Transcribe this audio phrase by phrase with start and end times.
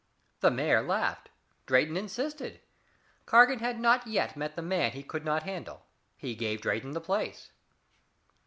[0.39, 1.29] The mayor laughed.
[1.67, 2.59] Drayton insisted.
[3.27, 5.85] Cargan had not yet met the man he could not handle.
[6.17, 7.51] He gave Drayton the place."